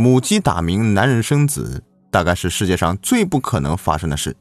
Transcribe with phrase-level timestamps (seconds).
[0.00, 4.36] 母鸡打鸣，男人生子，大概是世界上最不可能发生的事。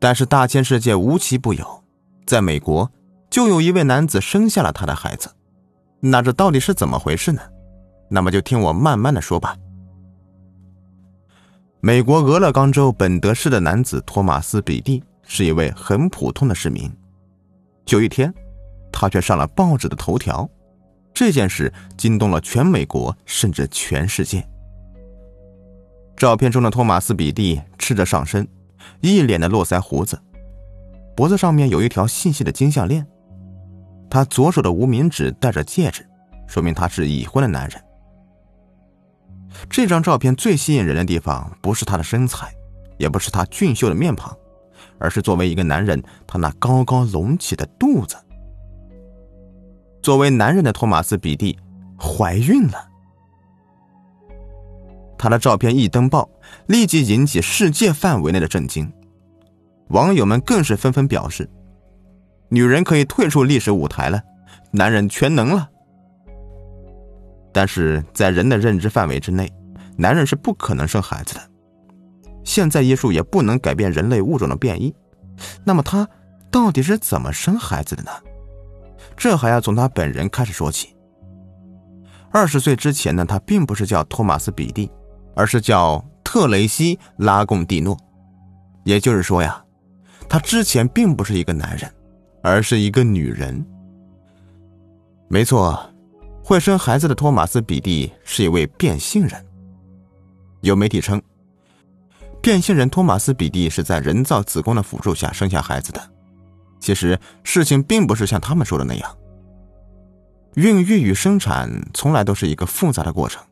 [0.00, 1.84] 但是大千世界无奇不有，
[2.26, 2.90] 在美国
[3.30, 5.30] 就有一位男子生下了他的孩子。
[6.00, 7.40] 那这到底是怎么回事呢？
[8.10, 9.56] 那么就听我慢慢的说吧。
[11.80, 16.92] 美国俄勒冈州本德市的男子托马斯·比蒂是一位很普通的市民。
[17.86, 18.34] 有一天，
[18.90, 20.50] 他却上了报纸的头条，
[21.14, 24.44] 这件事惊动了全美国，甚至全世界。
[26.22, 28.46] 照片中的托马斯·比蒂赤着上身。
[29.00, 30.16] 一脸的络腮胡子，
[31.16, 33.04] 脖子上面有一条细细的金项链。
[34.08, 36.08] 他左手的无名指戴着戒指，
[36.46, 37.84] 说明他是已婚的男人。
[39.68, 42.54] 这张照片最吸引人的地方，不是他的身材，
[42.98, 44.32] 也不是他俊秀的面庞，
[45.00, 48.16] 而是作为一个男人，他那高高隆起的肚子。
[50.00, 51.58] 作为男人的托马斯·比蒂
[51.98, 52.91] 怀孕了。
[55.22, 56.28] 他的照片一登报，
[56.66, 58.92] 立即引起世界范围内的震惊。
[59.90, 61.48] 网友们更是纷纷表示
[62.50, 64.20] ：“女人可以退出历史舞台了，
[64.72, 65.70] 男人全能了。”
[67.54, 69.48] 但是在人的认知范围之内，
[69.96, 71.40] 男人是不可能生孩子的。
[72.42, 74.92] 现在医术也不能改变人类物种的变异。
[75.62, 76.08] 那么他
[76.50, 78.10] 到底是怎么生孩子的呢？
[79.16, 80.96] 这还要从他本人开始说起。
[82.32, 84.90] 二十岁之前呢，他并不是叫托马斯·比蒂。
[85.34, 87.96] 而是叫特雷西·拉贡蒂诺，
[88.84, 89.62] 也就是说呀，
[90.28, 91.92] 他之前并不是一个男人，
[92.42, 93.64] 而是一个女人。
[95.28, 95.78] 没错，
[96.44, 99.46] 会生孩子的托马斯·比蒂是一位变性人。
[100.60, 101.20] 有媒体称，
[102.40, 106.00] 变性人托马斯·比蒂是在人造子宫的辅助下生下孩子的。
[106.80, 109.16] 其实事情并不是像他们说的那样，
[110.54, 113.42] 孕育与生产从来都是一个复杂的过程。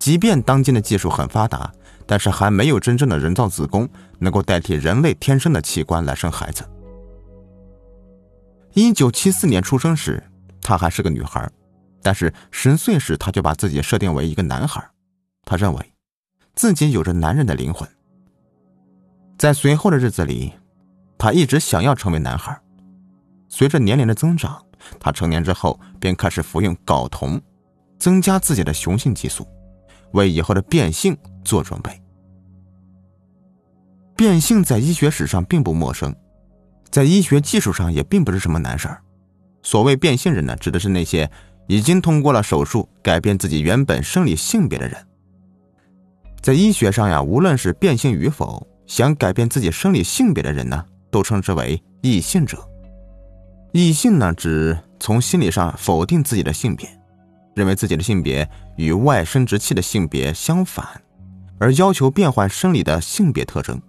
[0.00, 1.70] 即便当今的技术很发达，
[2.06, 6.68] 但是还没有真正的人造子宫能够代替人类天生的器官来生孩子。
[8.72, 10.22] 一九七四年出生时，
[10.62, 11.48] 她还是个女孩，
[12.02, 14.82] 但是十岁时她就把自己设定为一个男孩。
[15.44, 15.92] 她认为，
[16.54, 17.86] 自己有着男人的灵魂。
[19.38, 20.52] 在随后的日子里，
[21.18, 22.58] 她一直想要成为男孩。
[23.50, 24.64] 随着年龄的增长，
[24.98, 27.38] 她成年之后便开始服用睾酮，
[27.98, 29.46] 增加自己的雄性激素。
[30.12, 31.90] 为以后的变性做准备。
[34.16, 36.14] 变性在医学史上并不陌生，
[36.90, 39.02] 在医学技术上也并不是什么难事儿。
[39.62, 41.30] 所谓变性人呢，指的是那些
[41.66, 44.96] 已经通过了手术改变自己原本生理性别的人。
[46.42, 52.58] 在医学上呀，无论是变性与否，想改变自己生理性别的人呢，都称之为异性者。
[53.72, 56.88] 异性呢，指从心理上否定自己的性别。
[57.54, 60.86] 认为自己的性别与外生殖器的性别相反，
[61.58, 63.80] 而要求变换生理的性别特征，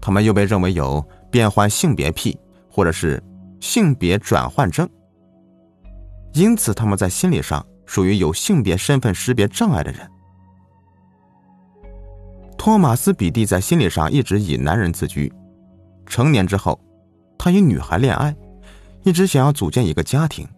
[0.00, 2.38] 他们又被认为有变换性别癖
[2.68, 3.22] 或者是
[3.60, 4.88] 性别转换症，
[6.32, 10.10] 因此他们在心理上属于有性别身份识别障碍的人。
[12.56, 15.32] 托马斯·比蒂在心理上一直以男人自居，
[16.06, 16.80] 成年之后，
[17.36, 18.34] 他与女孩恋爱，
[19.02, 20.48] 一直想要组建一个家庭。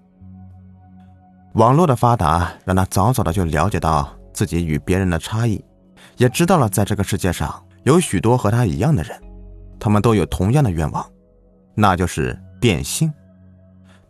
[1.57, 5.65] 网络的发达让他早早的就了解到自己与别人的差异，
[6.19, 9.19] 也知道了在这个世界上有许多和他一样的人，
[9.81, 11.03] 他们都有同样的愿望，
[11.75, 13.11] 那就是变性。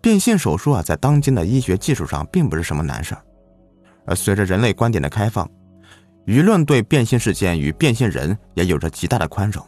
[0.00, 3.16] 变性手术啊，在当今的医学技术上并不是什么难事，
[4.06, 5.48] 而随着人类观点的开放，
[6.26, 9.64] 舆论对变性事件与变性人也有着极大的宽容。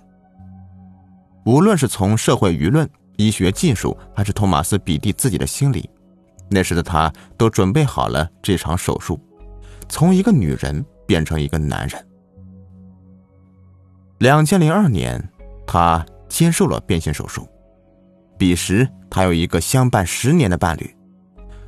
[1.46, 5.88] 无论是从社会舆论、医学技术，还是托马斯·比蒂自己的心理。
[6.50, 9.20] 那时的他都准备好了这场手术，
[9.88, 12.08] 从一个女人变成一个男人。
[14.18, 15.22] 两千零二年，
[15.66, 17.48] 他接受了变性手术。
[18.36, 20.96] 彼时，他有一个相伴十年的伴侣。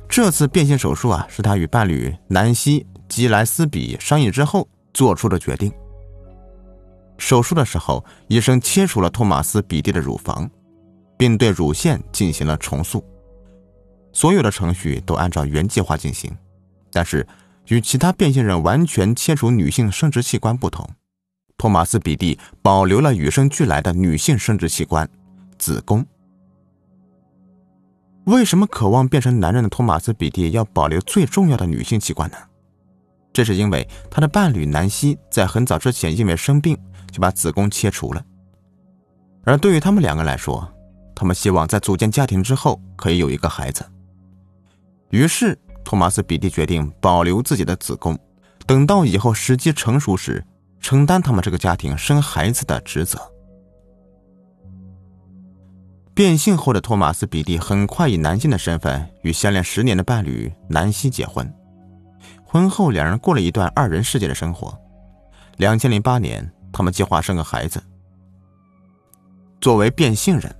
[0.07, 5.71] 这次变性手术啊，是他与伴侣南希·吉莱斯比商议之后做出的决定。
[7.17, 10.49] 手术的时候，医生切除了托马斯·比蒂的乳房，
[11.17, 13.01] 并对乳腺进行了重塑。
[14.13, 16.35] 所有的程序都按照原计划进行，
[16.91, 17.25] 但是
[17.67, 20.87] 与其他变性人完全切除女性生殖器官不同，
[21.57, 25.09] 托马斯·比蒂保留了与生俱来的女性生殖器官——
[25.57, 26.05] 子宫。
[28.25, 32.37] 为什么渴望变成男人的托马斯·比蒂要保留最重要的女性器官呢？
[33.33, 36.77] 这是因为他的伴侣南希在很早之前因为生病
[37.11, 38.23] 就把子宫切除了，
[39.45, 40.67] 而对于他们两个来说，
[41.15, 43.85] 他们希望在组建家庭之后可以有一个孩子。
[45.11, 48.17] 于是，托马斯·比蒂决定保留自己的子宫，
[48.65, 50.43] 等到以后时机成熟时，
[50.79, 53.19] 承担他们这个家庭生孩子的职责。
[56.13, 61.51] 变性后的托马斯·比蒂很快以男性的身份与相恋十年的伴侣南希结婚。
[62.45, 64.77] 婚后，两人过了一段二人世界的生活。
[65.57, 67.81] 两千零八年，他们计划生个孩子。
[69.59, 70.53] 作为变性人，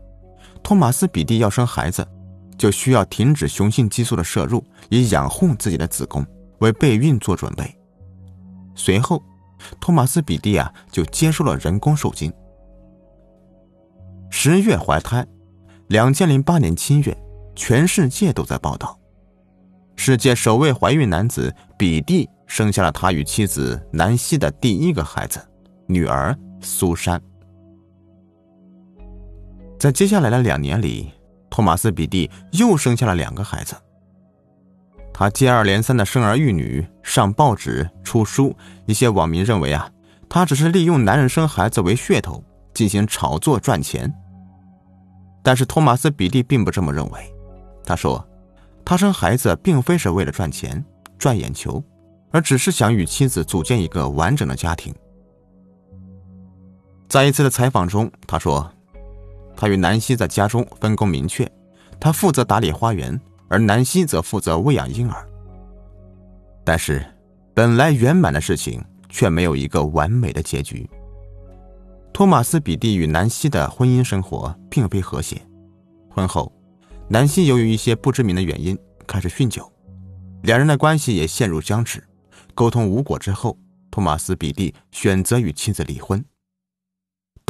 [0.63, 2.07] 托马斯·比蒂要生孩子，
[2.61, 6.23] 就需要停止雄性激素的摄入，以养护自己的子宫，
[6.59, 7.75] 为备孕做准备。
[8.75, 9.19] 随后，
[9.79, 12.31] 托马斯·比蒂啊就接受了人工受精。
[14.29, 15.25] 十月怀胎，
[15.87, 17.17] 两千零八年七月，
[17.55, 18.95] 全世界都在报道，
[19.95, 25.41] 世界首位怀孕男子比蒂生下了他与妻子南希的第一个孩子，
[25.87, 27.19] 女儿苏珊。
[29.79, 31.11] 在接下来的两年里，
[31.51, 33.75] 托马斯·比蒂又生下了两个孩子。
[35.13, 38.56] 他接二连三的生儿育女，上报纸、出书。
[38.86, 39.88] 一些网民认为啊，
[40.30, 42.42] 他只是利用男人生孩子为噱头
[42.74, 44.12] 进行炒作赚钱。
[45.44, 47.36] 但是托马斯·比蒂并不这么认为。
[47.83, 48.25] 他说，
[48.86, 50.83] 他生孩子并非是为了赚钱、
[51.19, 51.83] 赚眼球，
[52.31, 54.95] 而只是想与妻子组建一个完整的家庭。
[57.09, 58.71] 在一次的采访中，他说。
[59.61, 61.47] 他与南希在家中分工明确，
[61.99, 65.23] 他负责打理花园，而南希则负责喂养婴儿。
[66.63, 67.05] 但是，
[67.53, 70.89] 本来圆满的事情却没有一个完美的结局。
[72.11, 75.39] 托马斯·比蒂与南希的婚姻生活并非和谐。
[76.09, 76.51] 婚后，
[77.07, 78.75] 南希由于一些不知名的原因
[79.05, 79.71] 开始酗酒，
[80.41, 82.03] 两人的关系也陷入僵持。
[82.55, 83.55] 沟通无果之后，
[83.91, 86.25] 托马斯·比蒂选择与妻子离婚。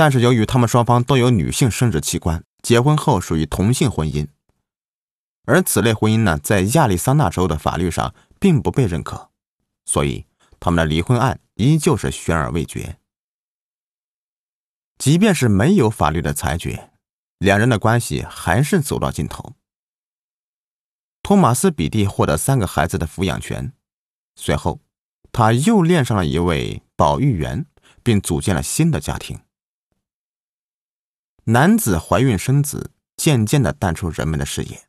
[0.02, 4.28] 但是由于他们双方都有女性生殖器官，结婚后属于同性婚姻，
[5.46, 9.30] 而此类婚姻呢，在亚利桑那州的法律上并不被认可，
[9.86, 10.26] 所以
[10.60, 12.98] 他们的离婚案依旧是悬而未决。
[14.98, 16.90] 即便是没有法律的裁决，
[17.38, 19.54] 两人的关系还是走到尽头。
[21.22, 23.72] 托马斯·比蒂获得三个孩子的抚养权，
[24.36, 24.80] 随后
[25.32, 27.68] 他又恋上了一位保育员，
[28.02, 29.40] 并组建了新的家庭。
[31.46, 34.88] 男子怀孕生子，渐渐的淡出人们的视野，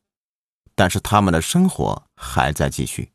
[0.74, 3.12] 但是他们的生活还在继续。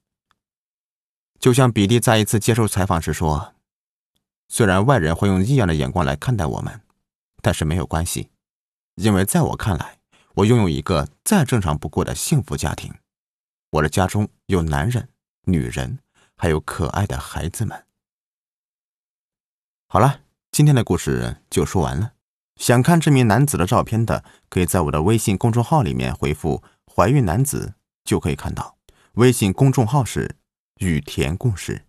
[1.40, 3.54] 就像比利在一次接受采访时说
[4.50, 6.82] ：“虽然外人会用异样的眼光来看待我们，
[7.44, 8.32] 但是没有关系，
[8.96, 10.00] 因为在我看来，
[10.34, 12.92] 我拥有一个再正常不过的幸福家庭。
[13.70, 15.10] 我的家中有男人、
[15.44, 16.00] 女人，
[16.36, 17.86] 还有可爱的孩子们。”
[19.88, 22.14] 好了，今天的故事就说完了。
[22.58, 26.64] 想看这名男子的照片的，可以在我的微信公众号里面回复
[26.94, 28.76] “怀孕男子”就可以看到。
[29.14, 30.36] 微信公众号是
[30.80, 31.84] “雨田故事”。